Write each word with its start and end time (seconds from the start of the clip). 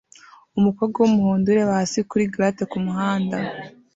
Umukobwa 0.59 0.97
wumuhondo 0.99 1.45
ureba 1.49 1.77
hasi 1.79 1.99
kuri 2.09 2.23
grate 2.33 2.63
kumuhanda 2.71 3.37